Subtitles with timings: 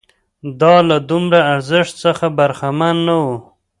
[0.61, 3.35] دا له دومره ارزښت څخه برخمن نه وو